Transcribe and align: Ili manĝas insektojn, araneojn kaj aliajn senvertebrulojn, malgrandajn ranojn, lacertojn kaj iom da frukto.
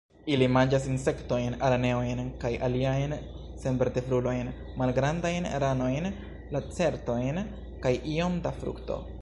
Ili 0.35 0.45
manĝas 0.53 0.85
insektojn, 0.91 1.57
araneojn 1.67 2.21
kaj 2.43 2.51
aliajn 2.69 3.13
senvertebrulojn, 3.65 4.49
malgrandajn 4.83 5.49
ranojn, 5.65 6.11
lacertojn 6.57 7.43
kaj 7.87 7.97
iom 8.17 8.45
da 8.49 8.59
frukto. 8.63 9.03